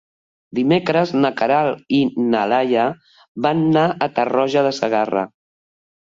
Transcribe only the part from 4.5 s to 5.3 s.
de Segarra.